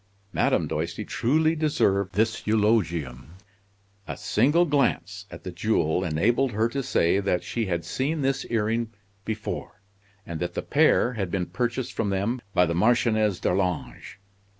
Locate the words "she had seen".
7.43-8.21